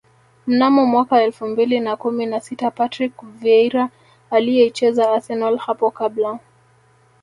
[0.47, 3.89] Mnamo mwaka elfu mbili na kumi na sita Patrick Vieira
[4.31, 6.39] aliyeichezea Arsenal hapo kabla